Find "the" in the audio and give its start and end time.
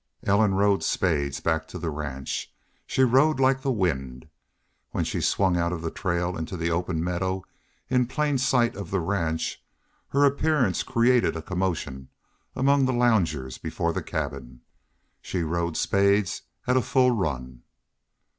1.77-1.91, 3.61-3.71, 5.83-5.91, 6.57-6.71, 8.89-8.99, 12.85-12.93, 13.93-14.01